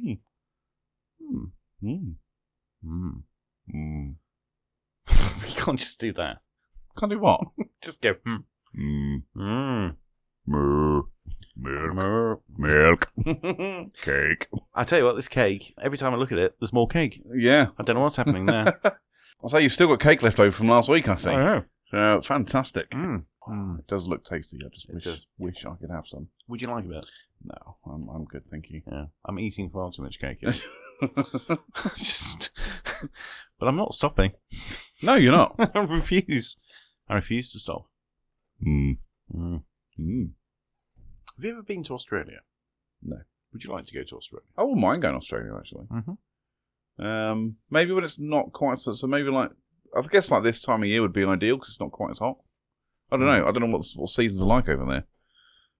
Mm. 0.03 0.17
Hmm. 1.21 1.43
Mm. 1.87 2.15
Hmm. 2.83 3.09
Mm. 3.73 4.15
we 5.41 5.53
can't 5.53 5.79
just 5.79 5.99
do 5.99 6.11
that. 6.13 6.39
Can't 6.97 7.11
do 7.11 7.19
what? 7.19 7.41
Just 7.81 8.01
go. 8.01 8.15
Hmm. 8.25 8.35
Mm. 8.77 9.23
Mm. 9.37 9.95
Milk. 11.55 12.41
Milk. 12.57 13.11
Cake. 14.01 14.47
I 14.73 14.83
tell 14.83 14.99
you 14.99 15.05
what, 15.05 15.15
this 15.15 15.27
cake. 15.27 15.73
Every 15.81 15.97
time 15.97 16.13
I 16.13 16.17
look 16.17 16.31
at 16.31 16.37
it, 16.39 16.55
there's 16.59 16.73
more 16.73 16.87
cake. 16.87 17.21
Yeah. 17.35 17.67
I 17.77 17.83
don't 17.83 17.95
know 17.95 18.01
what's 18.01 18.15
happening 18.15 18.45
there. 18.45 18.79
I'll 19.43 19.49
say 19.49 19.61
you've 19.61 19.73
still 19.73 19.87
got 19.87 19.99
cake 19.99 20.23
left 20.23 20.39
over 20.39 20.51
from 20.51 20.67
last 20.67 20.89
week, 20.89 21.07
I 21.07 21.15
see. 21.15 21.29
I 21.29 21.35
know. 21.35 21.63
So 21.91 22.15
it's 22.15 22.27
fantastic. 22.27 22.89
Mm. 22.91 23.25
Mm. 23.47 23.79
It 23.79 23.87
does 23.87 24.07
look 24.07 24.25
tasty. 24.25 24.57
I 24.65 24.69
just 24.69 24.89
wish, 24.89 25.25
wish 25.37 25.65
I 25.65 25.75
could 25.75 25.91
have 25.91 26.05
some. 26.07 26.29
Would 26.47 26.61
you 26.61 26.69
like 26.69 26.85
a 26.85 26.87
bit? 26.87 27.05
No, 27.43 27.75
I'm, 27.85 28.07
I'm 28.09 28.25
good, 28.25 28.45
thank 28.49 28.69
you. 28.69 28.81
Yeah, 28.89 29.05
I'm 29.25 29.37
eating 29.37 29.69
far 29.69 29.91
too 29.91 30.01
much 30.01 30.17
cake. 30.19 30.39
Just, 31.97 32.51
but 33.59 33.67
I'm 33.67 33.75
not 33.75 33.93
stopping. 33.93 34.31
no, 35.01 35.15
you're 35.15 35.33
not. 35.35 35.55
I 35.75 35.79
refuse. 35.81 36.55
I 37.09 37.15
refuse 37.15 37.51
to 37.51 37.59
stop. 37.59 37.89
mm. 38.65 38.97
Mm. 39.35 39.63
Mm. 41.33 41.37
Have 41.37 41.45
you 41.45 41.51
ever 41.53 41.63
been 41.63 41.83
to 41.83 41.93
Australia? 41.93 42.39
No. 43.01 43.17
Would 43.51 43.63
you 43.63 43.71
like 43.71 43.85
to 43.87 43.93
go 43.93 44.03
to 44.03 44.17
Australia? 44.17 44.45
I 44.57 44.63
wouldn't 44.63 44.81
mind 44.81 45.01
going 45.01 45.13
to 45.13 45.17
Australia, 45.19 45.51
actually. 45.57 45.85
Mm-hmm. 45.85 47.05
Um, 47.05 47.55
maybe 47.69 47.91
when 47.91 48.03
it's 48.03 48.19
not 48.19 48.53
quite 48.53 48.77
so, 48.77 48.93
so 48.93 49.07
maybe 49.07 49.29
like 49.29 49.49
I 49.95 50.01
guess 50.07 50.29
like 50.31 50.43
this 50.43 50.61
time 50.61 50.83
of 50.83 50.89
year 50.89 51.01
would 51.01 51.13
be 51.13 51.23
ideal 51.23 51.55
because 51.57 51.69
it's 51.69 51.79
not 51.79 51.91
quite 51.91 52.11
as 52.11 52.19
hot. 52.19 52.37
I 53.11 53.17
don't 53.17 53.25
know. 53.25 53.47
I 53.47 53.51
don't 53.51 53.61
know 53.61 53.77
what 53.77 53.85
what 53.95 54.09
seasons 54.09 54.41
are 54.41 54.45
like 54.47 54.67
over 54.69 54.85
there. 54.85 55.05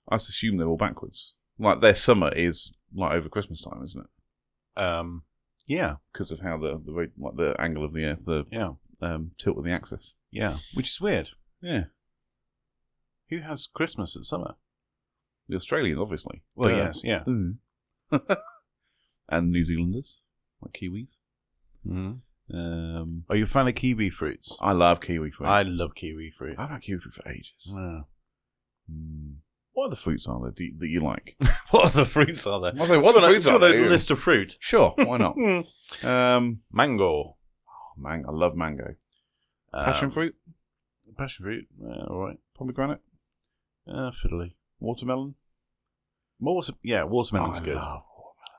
I 0.10 0.16
just 0.16 0.30
assume 0.30 0.58
they're 0.58 0.68
all 0.68 0.78
backwards. 0.78 1.34
Like 1.60 1.82
their 1.82 1.96
summer 1.96 2.32
is 2.34 2.72
like 2.96 3.14
over 3.14 3.30
Christmas 3.30 3.62
time, 3.62 3.82
isn't 3.84 4.06
it? 4.06 4.82
Um, 4.82 5.24
yeah, 5.68 5.96
Because 6.12 6.32
of 6.32 6.40
how 6.42 6.58
the 6.58 6.82
the 6.84 6.92
like 7.18 7.36
the 7.36 7.56
angle 7.60 7.86
of 7.86 7.94
the 7.94 8.06
Earth, 8.06 8.26
the 8.26 8.46
yeah, 8.52 8.72
um, 9.02 9.32
tilt 9.40 9.58
of 9.58 9.64
the 9.64 9.72
axis. 9.72 10.16
yeah. 10.32 10.58
Which 10.74 10.90
is 10.90 11.00
weird. 11.02 11.30
Yeah, 11.62 11.86
Who 13.30 13.40
has 13.40 13.68
Christmas 13.68 14.16
at 14.18 14.24
summer? 14.24 14.56
The 15.48 15.56
Australians 15.56 16.00
obviously. 16.00 16.42
Well, 16.56 16.70
Duh. 16.70 16.76
yes, 16.78 17.02
yeah. 17.04 17.24
and 19.30 19.52
New 19.52 19.64
Zealanders 19.64 20.22
like 20.62 20.74
Kiwis. 20.74 21.18
Mm. 21.88 22.20
Um, 22.54 23.24
Are 23.30 23.36
you 23.36 23.44
a 23.46 23.48
fan 23.48 23.68
of 23.68 23.76
kiwi 23.76 24.10
fruits? 24.10 24.58
I 24.62 24.74
love 24.74 25.02
kiwi 25.02 25.32
fruit. 25.32 25.48
I 25.48 25.64
love 25.64 25.96
kiwi 25.96 26.32
fruit. 26.38 26.56
I've 26.58 26.70
had 26.70 26.82
kiwi 26.82 27.00
fruit 27.00 27.14
for 27.14 27.30
ages. 27.30 27.54
Yeah. 27.66 28.02
Mm. 28.92 29.36
What 29.74 29.88
other 29.88 29.96
fruits 29.96 30.28
are 30.28 30.40
there 30.42 30.52
do 30.52 30.66
you, 30.66 30.74
that 30.80 30.88
you 30.88 31.00
like? 31.00 31.36
what 31.72 31.86
other 31.86 32.06
fruits 32.06 32.46
are 32.46 32.60
there? 32.62 32.74
I 32.80 32.86
say, 32.86 32.98
what 32.98 33.16
other 33.16 33.28
fruits 33.28 33.48
are 33.48 33.58
there? 33.60 33.86
a 33.86 33.90
list 33.90 34.12
of 34.12 34.20
fruit? 34.20 34.56
Sure, 34.60 34.94
why 34.98 35.18
not? 35.18 35.36
Um, 36.04 36.60
Mango. 36.72 37.38
man, 37.98 38.24
I 38.28 38.32
love 38.32 38.56
mango. 38.56 38.96
Passion 39.74 40.06
Um, 40.06 40.12
fruit, 40.12 40.36
Passion 41.18 41.46
fruit. 41.46 41.68
Yeah, 41.82 42.04
all 42.08 42.20
right. 42.20 42.38
pomegranate, 42.56 43.00
Uh, 43.88 44.12
fiddly. 44.12 44.54
Watermelon. 44.84 45.36
Water, 46.40 46.74
yeah, 46.84 47.04
watermelon's 47.04 47.62
I 47.62 47.66
good. 47.66 47.76
love- 47.76 48.04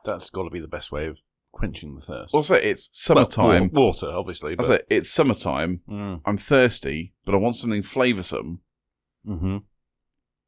That's 0.05 0.31
got 0.31 0.45
to 0.45 0.51
be 0.51 0.61
the 0.61 0.69
best 0.69 0.91
way 0.91 1.07
of 1.07 1.19
quenching 1.53 1.95
the 1.95 2.01
thirst. 2.01 2.35
Also, 2.35 2.55
it's 2.55 2.89
Well, 3.09 3.25
summertime. 3.27 3.71
wa- 3.73 3.87
water, 3.87 4.09
obviously. 4.11 4.53
I 4.53 4.57
But, 4.57 4.67
say 4.67 4.81
it's 4.91 5.11
summertime. 5.11 5.81
mm, 5.89 6.21
I'm 6.25 6.37
thirsty, 6.37 7.15
but 7.25 7.35
I 7.35 7.39
want 7.39 7.57
something 7.57 7.83
flavoursome 7.83 8.59
hmm 9.25 9.59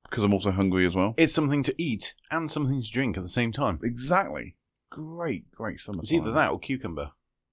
because 0.03 0.23
I'm 0.23 0.33
also 0.33 0.53
hungry 0.53 0.87
as 0.87 0.95
well. 0.95 1.15
It's 1.17 1.35
something 1.35 1.63
to 1.65 1.75
eat 1.83 2.15
and 2.31 2.49
something 2.51 2.81
to 2.81 2.91
drink 2.91 3.17
at 3.17 3.23
the 3.25 3.29
same 3.29 3.51
time. 3.51 3.81
Exactly. 3.83 4.55
Great, 4.89 5.51
great 5.51 5.81
summertime. 5.81 6.03
It's 6.03 6.13
either 6.13 6.31
that 6.33 6.51
or 6.53 6.61
cucumber. 6.61 7.11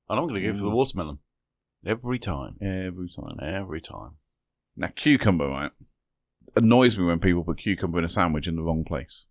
And 0.07 0.19
I'm 0.19 0.27
going 0.27 0.35
to 0.39 0.47
go 0.47 0.53
for 0.53 0.61
the 0.65 0.69
Mm. 0.69 0.73
watermelon. 0.75 1.17
Every 1.85 2.19
time. 2.19 2.57
every 2.61 3.09
time. 3.09 3.39
Every 3.41 3.81
time. 3.81 4.17
Now, 4.75 4.89
cucumber, 4.95 5.47
right? 5.47 5.71
Annoys 6.55 6.97
me 6.97 7.05
when 7.05 7.19
people 7.19 7.43
put 7.43 7.57
cucumber 7.57 7.99
in 7.99 8.05
a 8.05 8.09
sandwich 8.09 8.47
in 8.47 8.55
the 8.55 8.61
wrong 8.63 8.83
place. 8.83 9.27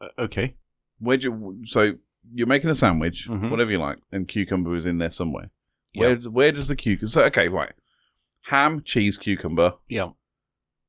Uh, 0.00 0.08
okay. 0.18 0.56
Where 0.98 1.16
do 1.16 1.22
you, 1.28 1.62
so 1.66 1.92
you're 2.32 2.46
making 2.46 2.70
a 2.70 2.74
sandwich, 2.74 3.28
Mhm. 3.28 3.50
whatever 3.50 3.70
you 3.70 3.78
like, 3.78 3.98
and 4.12 4.28
cucumber 4.28 4.74
is 4.74 4.84
in 4.86 4.98
there 4.98 5.10
somewhere. 5.10 5.50
Yeah. 5.94 6.08
Where 6.08 6.16
where 6.30 6.52
does 6.52 6.68
the 6.68 6.76
cucumber? 6.76 7.08
So 7.10 7.24
okay, 7.24 7.48
right. 7.48 7.72
Ham, 8.48 8.82
cheese, 8.82 9.16
cucumber, 9.16 9.74
Yeah. 9.88 10.10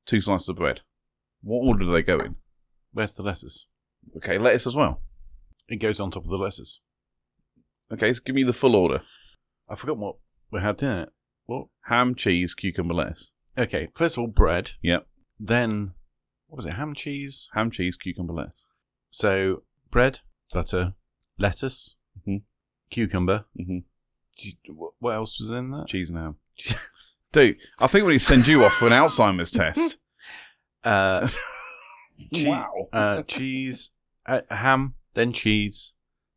two 0.06 0.20
slices 0.20 0.48
of 0.50 0.56
bread. 0.56 0.80
What 1.42 1.64
order 1.66 1.84
do 1.84 1.92
they 1.92 2.02
go 2.02 2.16
in? 2.18 2.36
Where's 2.92 3.12
the 3.14 3.22
lettuce? 3.22 3.66
Okay, 4.16 4.38
lettuce 4.38 4.66
as 4.66 4.74
well. 4.76 5.02
It 5.68 5.76
goes 5.76 6.00
on 6.00 6.10
top 6.10 6.24
of 6.24 6.30
the 6.30 6.36
lettuce. 6.38 6.80
Okay, 7.90 8.12
so 8.12 8.20
give 8.24 8.34
me 8.34 8.42
the 8.44 8.52
full 8.52 8.76
order: 8.76 9.02
I 9.68 9.74
forgot 9.76 9.96
what 9.98 10.16
we 10.50 10.60
had 10.60 10.82
in 10.82 10.90
it. 10.90 11.08
What? 11.46 11.68
ham, 11.84 12.14
cheese, 12.14 12.52
cucumber, 12.54 12.92
lettuce. 12.94 13.32
Okay. 13.56 13.88
First 13.94 14.16
of 14.16 14.20
all, 14.20 14.26
bread. 14.28 14.72
Yep. 14.82 15.07
Then, 15.40 15.92
what 16.46 16.56
was 16.56 16.66
it? 16.66 16.72
Ham, 16.72 16.94
cheese. 16.94 17.48
Ham, 17.54 17.70
cheese, 17.70 17.96
cucumber, 17.96 18.32
lettuce. 18.32 18.66
So, 19.10 19.62
bread, 19.90 20.20
butter, 20.52 20.94
lettuce, 21.38 21.94
Mhm. 22.26 22.42
cucumber. 22.90 23.44
hmm 23.56 23.78
wh- 24.66 25.00
What 25.02 25.14
else 25.14 25.38
was 25.40 25.50
in 25.50 25.70
that? 25.70 25.86
Cheese 25.88 26.10
and 26.10 26.18
ham. 26.18 26.36
Dude, 27.32 27.56
I 27.80 27.86
think 27.86 28.06
we 28.06 28.12
need 28.14 28.18
to 28.20 28.24
send 28.24 28.46
you 28.46 28.64
off 28.64 28.72
for 28.74 28.86
an 28.86 28.92
Alzheimer's 28.92 29.50
test. 29.50 29.98
Uh, 30.84 31.28
che- 32.32 32.46
Wow. 32.48 32.88
uh, 32.92 33.22
cheese, 33.24 33.90
uh, 34.26 34.42
ham, 34.48 34.94
then 35.14 35.32
cheese, 35.32 35.92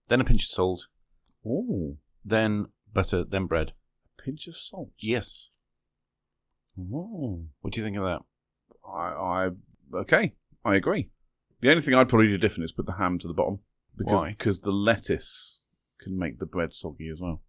then 0.08 0.20
a 0.20 0.24
pinch 0.24 0.44
of 0.46 0.50
salt, 0.50 0.88
Ooh, 1.46 1.98
then 2.26 2.66
butter, 2.92 3.24
then 3.24 3.46
bread. 3.46 3.74
A 4.18 4.22
pinch 4.24 4.48
of 4.48 4.58
salt. 4.58 4.90
Yes. 4.98 5.48
Oh. 6.78 7.46
What 7.62 7.74
do 7.74 7.80
you 7.80 7.86
think 7.86 7.98
of 7.98 8.04
that? 8.04 8.22
I, 8.88 9.00
I 9.00 9.50
okay, 9.94 10.34
I 10.66 10.76
agree. 10.76 11.10
The 11.62 11.70
only 11.70 11.82
thing 11.82 11.94
I'd 11.94 12.10
probably 12.10 12.28
do 12.28 12.38
different 12.38 12.66
is 12.66 12.72
put 12.72 12.86
the 12.86 12.94
ham 12.94 13.20
to 13.20 13.28
the 13.28 13.34
bottom 13.34 13.60
because 13.98 14.14
Why? 14.22 14.30
because 14.30 14.62
the 14.62 14.72
lettuce 14.72 15.62
can 16.00 16.18
make 16.18 16.40
the 16.40 16.46
bread 16.46 16.74
soggy 16.74 17.08
as 17.10 17.20
well. 17.20 17.42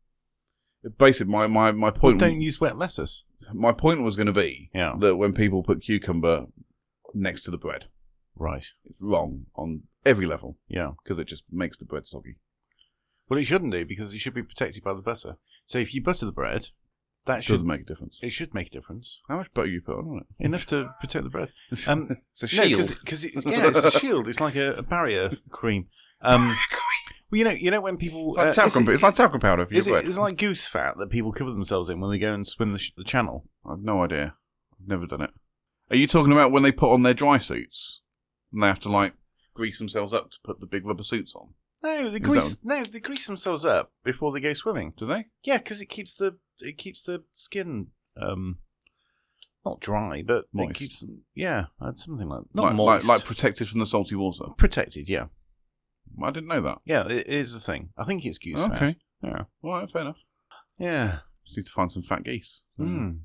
Basically, 0.98 1.32
my 1.32 1.46
my 1.46 1.70
my 1.72 1.88
Well, 1.90 1.92
point 1.92 2.18
don't 2.20 2.40
use 2.40 2.60
wet 2.60 2.76
lettuce. 2.76 3.24
my 3.52 3.72
point 3.72 4.02
was 4.02 4.16
going 4.16 4.26
to 4.26 4.32
be 4.32 4.70
Yeah. 4.74 4.94
that 5.00 5.16
when 5.16 5.32
people 5.32 5.62
put 5.62 5.82
cucumber 5.82 6.46
next 7.14 7.42
to 7.42 7.50
the 7.50 7.58
bread, 7.58 7.86
Right. 8.36 8.64
it's 8.84 9.00
wrong 9.02 9.46
on 9.54 9.84
every 10.04 10.26
level 10.26 10.58
Yeah. 10.68 10.92
because 11.02 11.18
it 11.18 11.26
just 11.28 11.44
makes 11.50 11.76
the 11.78 11.84
bread 11.84 12.06
soggy. 12.06 12.36
Well, 13.28 13.38
it 13.38 13.44
shouldn't 13.44 13.72
do 13.72 13.84
because 13.86 14.12
it 14.12 14.18
should 14.18 14.34
be 14.34 14.42
protected 14.42 14.82
by 14.82 14.92
the 14.94 15.02
butter. 15.02 15.38
So 15.64 15.78
if 15.78 15.94
you 15.94 16.02
butter 16.02 16.26
the 16.26 16.32
bread, 16.32 16.70
that 17.26 17.44
should 17.44 17.52
doesn't 17.54 17.66
make 17.66 17.82
a 17.82 17.85
difference. 17.85 18.18
it 18.22 18.30
should 18.30 18.52
make 18.54 18.66
a 18.68 18.70
difference. 18.70 19.20
How 19.28 19.37
much 19.37 19.52
butter 19.54 19.68
you 19.68 19.80
put 19.80 19.96
on 19.98 20.20
it? 20.38 20.44
Enough 20.44 20.66
to 20.66 20.94
protect 21.00 21.24
the 21.24 21.30
bread. 21.30 21.48
Um, 21.88 22.16
it's 22.32 22.42
a 22.42 22.48
shield. 22.48 22.80
No, 22.90 22.96
because 23.00 23.24
it, 23.24 23.32
yeah, 23.46 23.68
it's 23.68 23.85
a 23.85 23.90
shield. 23.98 24.28
It's 24.28 24.40
like 24.40 24.56
a, 24.56 24.74
a 24.74 24.82
barrier 24.82 25.30
cream. 25.50 25.87
Um, 26.20 26.56
well, 27.30 27.38
you 27.38 27.44
know, 27.44 27.50
you 27.50 27.70
know 27.70 27.80
when 27.80 27.96
people 27.96 28.28
It's 28.28 28.37
like 28.37 28.48
uh, 28.48 28.52
talcum. 28.52 28.88
it- 28.88 28.92
it's 28.92 29.02
like 29.02 29.14
talcum 29.14 29.40
powder 29.40 29.66
for 29.66 29.72
your 29.72 29.78
is 29.80 29.87
it, 29.87 29.90
bread. 29.90 30.04
is 30.06 30.18
like 30.18 30.37
goose 30.37 30.66
fat 30.66 30.94
that 30.98 31.11
people 31.11 31.32
cover 31.32 31.50
themselves 31.50 31.88
in 31.90 32.00
when 32.00 32.11
they 32.11 32.18
go 32.18 32.32
and 32.32 32.46
swim 32.46 32.72
the, 32.72 32.78
sh- 32.78 32.92
the 32.96 33.04
channel? 33.04 33.46
I've 33.68 33.80
no 33.80 34.02
idea. 34.04 34.35
I've 34.80 34.88
never 34.88 35.06
done 35.06 35.22
it. 35.22 35.30
Are 35.90 35.96
you 35.96 36.06
talking 36.06 36.32
about 36.32 36.52
when 36.52 36.62
they 36.62 36.72
put 36.72 36.92
on 36.92 37.02
their 37.02 37.14
dry 37.14 37.38
suits 37.38 38.00
and 38.52 38.62
they 38.62 38.66
have 38.66 38.80
to 38.80 38.88
like 38.90 39.14
grease 39.54 39.78
themselves 39.78 40.14
up 40.14 40.30
to 40.30 40.38
put 40.44 40.61
the 40.61 40.66
big 40.66 40.87
rubber 40.87 41.02
suits 41.02 41.35
on? 41.35 41.54
No, 41.82 42.08
they 42.08 42.18
grease. 42.20 42.58
No, 42.62 42.82
they 42.84 43.00
grease 43.00 43.26
themselves 43.26 43.64
up 43.64 43.92
before 44.04 44.32
they 44.32 44.40
go 44.40 44.52
swimming. 44.52 44.92
Do 44.96 45.06
they? 45.06 45.26
Yeah, 45.42 45.58
because 45.58 45.80
it 45.80 45.86
keeps 45.86 46.14
the 46.14 46.36
it 46.60 46.78
keeps 46.78 47.02
the 47.02 47.24
skin 47.32 47.88
um 48.20 48.58
not 49.64 49.80
dry, 49.80 50.22
but 50.26 50.44
Moist. 50.52 50.70
it 50.70 50.74
keeps 50.74 51.00
them. 51.00 51.22
Yeah, 51.34 51.66
something 51.94 52.28
like 52.28 52.42
not 52.54 52.64
like, 52.66 52.74
moist, 52.74 53.06
like 53.08 53.18
like 53.18 53.26
protected 53.26 53.68
from 53.68 53.80
the 53.80 53.86
salty 53.86 54.14
water. 54.14 54.44
protected. 54.56 55.08
Yeah, 55.08 55.26
I 56.22 56.30
didn't 56.30 56.48
know 56.48 56.62
that. 56.62 56.78
yeah, 56.84 57.06
it 57.08 57.26
is 57.28 57.54
a 57.56 57.60
thing. 57.60 57.90
I 57.96 58.04
think 58.04 58.24
it's 58.24 58.38
goose 58.38 58.60
Okay. 58.60 58.78
fat. 58.78 58.96
Yeah, 59.22 59.42
All 59.62 59.70
right, 59.74 59.90
fair 59.90 60.02
enough. 60.02 60.16
yeah, 60.78 61.18
Just 61.46 61.56
need 61.58 61.66
to 61.66 61.72
find 61.72 61.90
some 61.92 62.02
fat 62.02 62.24
geese. 62.24 62.62
mm. 62.78 63.20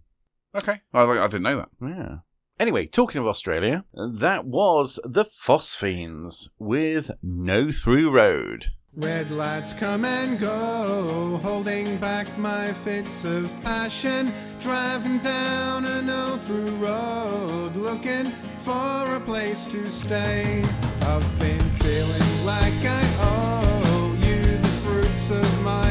Okay, 0.55 0.81
I, 0.93 1.01
I 1.01 1.27
didn't 1.27 1.43
know 1.43 1.57
that. 1.57 1.69
yeah. 1.81 2.15
Anyway, 2.59 2.87
talking 2.87 3.21
of 3.21 3.27
Australia, 3.27 3.85
that 3.93 4.45
was 4.45 4.99
the 5.03 5.25
Phosphenes 5.25 6.49
with 6.57 7.11
No 7.21 7.71
Through 7.71 8.09
Road. 8.09 8.71
Red 8.95 9.29
lights 9.29 9.73
come 9.73 10.05
and 10.05 10.39
go, 10.39 11.39
holding 11.43 11.97
back 11.97 12.35
my 12.39 12.73
fits 12.73 13.25
of 13.25 13.53
passion. 13.61 14.33
Driving 14.59 15.19
down 15.19 15.85
a 15.85 16.01
no 16.01 16.37
through 16.37 16.75
road, 16.77 17.75
looking 17.75 18.31
for 18.57 19.15
a 19.15 19.21
place 19.23 19.67
to 19.67 19.91
stay. 19.91 20.63
I've 21.01 21.39
been 21.39 21.69
feeling 21.77 22.43
like 22.43 22.73
I 22.83 23.03
owe 23.21 24.17
you 24.19 24.57
the 24.57 24.67
fruits 24.67 25.29
of 25.29 25.63
my 25.63 25.86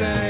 place 0.00 0.29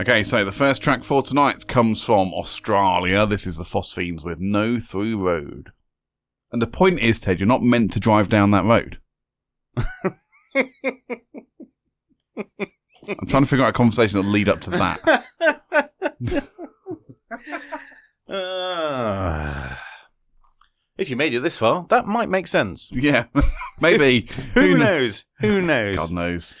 Okay, 0.00 0.22
so 0.22 0.46
the 0.46 0.52
first 0.52 0.80
track 0.80 1.04
for 1.04 1.22
tonight 1.22 1.66
comes 1.66 2.02
from 2.02 2.32
Australia. 2.32 3.26
This 3.26 3.46
is 3.46 3.58
the 3.58 3.64
Phosphenes 3.64 4.24
with 4.24 4.40
No 4.40 4.80
Through 4.80 5.18
Road. 5.18 5.72
And 6.50 6.62
the 6.62 6.66
point 6.66 7.00
is, 7.00 7.20
Ted, 7.20 7.38
you're 7.38 7.46
not 7.46 7.62
meant 7.62 7.92
to 7.92 8.00
drive 8.00 8.30
down 8.30 8.50
that 8.52 8.64
road. 8.64 8.98
I'm 9.76 10.16
trying 13.28 13.42
to 13.42 13.48
figure 13.48 13.62
out 13.62 13.68
a 13.68 13.74
conversation 13.74 14.16
that'll 14.16 14.30
lead 14.30 14.48
up 14.48 14.62
to 14.62 14.70
that. 14.70 15.24
If 20.96 21.08
you 21.08 21.16
made 21.16 21.32
it 21.32 21.40
this 21.40 21.56
far, 21.56 21.86
that 21.88 22.06
might 22.06 22.28
make 22.28 22.46
sense. 22.46 22.90
yeah, 22.92 23.24
maybe. 23.80 24.28
Who, 24.54 24.76
kn- 24.76 24.78
knows? 24.78 25.24
Who 25.40 25.62
knows? 25.62 25.96
God 25.96 26.12
knows. 26.12 26.54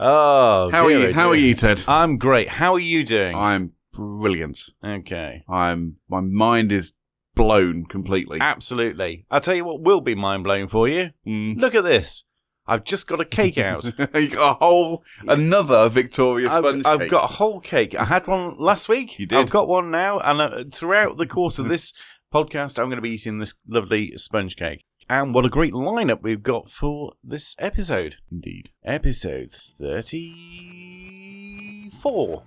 Oh, 0.00 0.70
How 0.70 0.86
are 0.86 0.90
you? 0.90 1.12
How 1.12 1.30
are 1.30 1.36
you, 1.36 1.54
Ted? 1.54 1.82
I'm 1.88 2.18
great. 2.18 2.48
How 2.48 2.74
are 2.74 2.80
you 2.80 3.04
doing? 3.04 3.36
I'm 3.36 3.72
brilliant. 3.92 4.60
okay. 4.84 5.44
I'm. 5.48 5.96
My 6.08 6.20
mind 6.20 6.72
is 6.72 6.92
blown 7.34 7.84
completely. 7.86 8.38
Absolutely. 8.40 9.24
I'll 9.30 9.40
tell 9.40 9.54
you 9.54 9.64
what 9.64 9.80
will 9.80 10.00
be 10.00 10.14
mind 10.14 10.44
blowing 10.44 10.68
for 10.68 10.88
you. 10.88 11.10
Mm. 11.26 11.58
Look 11.60 11.74
at 11.74 11.84
this. 11.84 12.24
I've 12.66 12.84
just 12.84 13.06
got 13.06 13.20
a 13.20 13.24
cake 13.24 13.56
out. 13.56 13.84
you 14.14 14.28
got 14.28 14.50
a 14.50 14.54
whole 14.54 15.02
another 15.26 15.88
Victoria 15.88 16.50
I've, 16.50 16.58
sponge 16.58 16.84
I've 16.84 17.00
cake. 17.00 17.10
got 17.10 17.24
a 17.24 17.34
whole 17.34 17.60
cake. 17.60 17.94
I 17.94 18.04
had 18.04 18.26
one 18.26 18.56
last 18.58 18.88
week. 18.88 19.18
You 19.18 19.26
did. 19.26 19.38
I've 19.38 19.50
got 19.50 19.68
one 19.68 19.90
now, 19.90 20.20
and 20.20 20.40
uh, 20.40 20.64
throughout 20.70 21.16
the 21.16 21.26
course 21.26 21.58
of 21.58 21.68
this 21.70 21.94
podcast, 22.32 22.78
I'm 22.78 22.86
going 22.86 22.96
to 22.96 23.02
be 23.02 23.10
eating 23.10 23.38
this 23.38 23.54
lovely 23.66 24.16
sponge 24.16 24.56
cake. 24.56 24.84
And 25.10 25.32
what 25.32 25.46
a 25.46 25.48
great 25.48 25.72
lineup 25.72 26.20
we've 26.22 26.42
got 26.42 26.68
for 26.70 27.14
this 27.24 27.56
episode. 27.58 28.16
indeed. 28.30 28.68
Episode 28.84 29.50
34. 29.50 32.42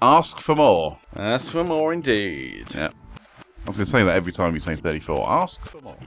Ask 0.00 0.40
for 0.40 0.56
more. 0.56 0.98
Ask 1.14 1.52
for 1.52 1.62
more 1.62 1.92
indeed. 1.92 2.74
Yeah. 2.74 2.88
I 3.66 3.70
was 3.70 3.76
going 3.76 3.84
to 3.84 3.86
say 3.86 4.02
that 4.02 4.16
every 4.16 4.32
time 4.32 4.54
you 4.54 4.60
say 4.60 4.76
34. 4.76 5.28
Ask 5.28 5.60
for 5.60 5.82
more. 5.82 5.98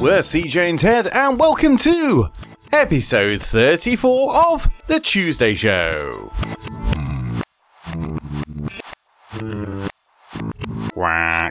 We're 0.00 0.20
CJ 0.20 0.70
and 0.70 0.78
Ted, 0.78 1.08
and 1.08 1.40
welcome 1.40 1.76
to 1.78 2.28
episode 2.72 3.42
34 3.42 4.32
of 4.36 4.68
The 4.86 5.00
Tuesday 5.00 5.56
Show. 5.56 6.30
Quack. 10.92 11.43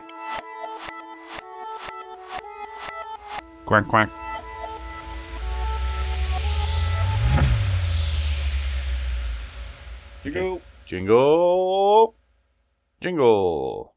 Quack, 3.74 3.88
quack. 3.88 4.10
Jingle. 10.24 10.62
Jingle. 10.86 12.16
Jingle. 13.02 13.96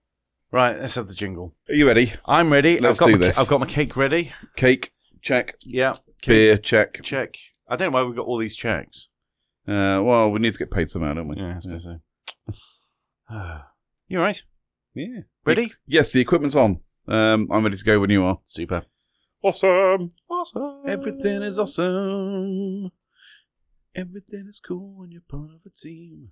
Right, 0.50 0.80
let's 0.80 0.94
have 0.94 1.08
the 1.08 1.14
jingle. 1.14 1.52
Are 1.68 1.74
you 1.74 1.86
ready? 1.86 2.14
I'm 2.24 2.50
ready. 2.50 2.80
Let's 2.80 2.94
I've 2.94 3.00
got 3.00 3.06
do 3.08 3.12
my, 3.12 3.18
this. 3.18 3.36
I've 3.36 3.48
got 3.48 3.60
my 3.60 3.66
cake 3.66 3.98
ready. 3.98 4.32
Cake, 4.56 4.94
check. 5.20 5.56
Yeah. 5.66 5.96
Beer, 6.26 6.56
check. 6.56 7.02
Check. 7.02 7.36
I 7.68 7.76
don't 7.76 7.92
know 7.92 7.98
why 7.98 8.02
we've 8.04 8.16
got 8.16 8.24
all 8.24 8.38
these 8.38 8.56
checks. 8.56 9.08
Uh, 9.68 10.00
well, 10.02 10.30
we 10.30 10.38
need 10.38 10.54
to 10.54 10.58
get 10.58 10.70
paid 10.70 10.88
somehow, 10.88 11.12
don't 11.12 11.28
we? 11.28 11.36
Yeah, 11.36 11.56
I 11.56 11.58
suppose 11.58 11.84
so. 11.84 11.98
you 14.08 14.20
all 14.20 14.24
right? 14.24 14.42
Yeah. 14.94 15.20
Ready? 15.44 15.74
Yes, 15.86 16.12
the 16.12 16.22
equipment's 16.22 16.56
on. 16.56 16.80
Um, 17.06 17.48
I'm 17.52 17.62
ready 17.62 17.76
to 17.76 17.84
go 17.84 18.00
when 18.00 18.08
you 18.08 18.24
are. 18.24 18.38
Super. 18.44 18.86
Awesome. 19.46 20.08
Awesome. 20.28 20.82
Everything 20.88 21.42
is 21.42 21.56
awesome. 21.56 22.90
Everything 23.94 24.46
is 24.48 24.58
cool 24.58 24.94
when 24.96 25.12
you're 25.12 25.20
part 25.20 25.50
of 25.54 25.60
a 25.64 25.70
team. 25.70 26.30